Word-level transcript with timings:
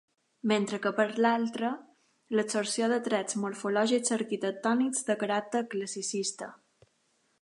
Mentre 0.51 0.77
que 0.85 0.91
per 0.99 1.03
l'altra, 1.25 1.69
l'absorció 2.39 2.87
de 2.93 2.99
trets 3.09 3.37
morfològics 3.43 4.17
arquitectònics 4.17 5.07
de 5.11 5.21
caràcter 5.25 5.63
classicista. 5.75 6.53